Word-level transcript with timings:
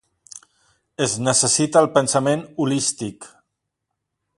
Es 1.07 1.13
necessita 1.27 1.85
el 1.85 1.91
pensament 1.99 2.43
holístic. 2.65 3.33